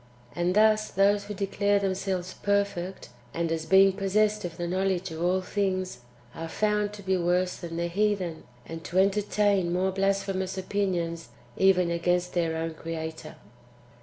And 0.35 0.55
thus 0.55 0.89
those 0.89 1.25
who 1.25 1.35
declare 1.35 1.77
themselves" 1.77 2.33
perfect," 2.41 3.09
and 3.35 3.51
as 3.51 3.67
being 3.67 3.93
possessed 3.93 4.43
of 4.43 4.57
the 4.57 4.67
knowledge 4.67 5.11
of 5.11 5.21
all 5.21 5.41
things, 5.41 5.99
are 6.33 6.47
found 6.49 6.91
to 6.93 7.03
be 7.03 7.17
worse 7.17 7.57
than 7.57 7.77
the 7.77 7.85
heathen, 7.85 8.41
and 8.65 8.83
to 8.85 8.97
entertain 8.97 9.71
more 9.71 9.91
blasphemous 9.91 10.57
opinions 10.57 11.29
even 11.55 11.91
against 11.91 12.33
their 12.33 12.57
own 12.57 12.73
Creator. 12.73 13.35